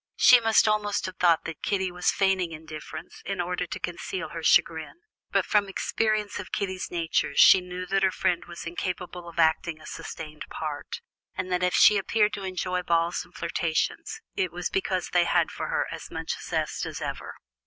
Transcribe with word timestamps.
She 0.15 0.39
might 0.39 0.67
almost 0.67 1.05
have 1.05 1.17
thought 1.17 1.45
that 1.45 1.61
Kitty 1.61 1.91
was 1.91 2.09
feigning 2.09 2.53
indifference, 2.53 3.21
in 3.23 3.39
order 3.39 3.67
to 3.67 3.79
conceal 3.79 4.29
her 4.29 4.41
chagrin, 4.41 5.01
but 5.29 5.45
from 5.45 5.69
experience 5.69 6.39
of 6.39 6.51
Kitty's 6.51 6.89
nature 6.89 7.33
she 7.35 7.61
knew 7.61 7.85
that 7.85 8.01
her 8.01 8.09
friend 8.09 8.45
was 8.45 8.65
incapable 8.65 9.29
of 9.29 9.37
acting 9.37 9.79
a 9.79 9.85
sustained 9.85 10.45
part, 10.49 11.01
and 11.35 11.51
that 11.51 11.61
if 11.61 11.75
she 11.75 11.97
appeared 11.99 12.33
to 12.33 12.43
enjoy 12.43 12.81
balls 12.81 13.23
and 13.23 13.35
flirtations, 13.35 14.21
it 14.35 14.51
was 14.51 14.71
because 14.71 15.09
they 15.09 15.25
had 15.25 15.51
for 15.51 15.67
her 15.67 15.85
as 15.91 16.09
much 16.09 16.35
zest 16.41 16.87
as 16.87 16.99
ever. 16.99 17.35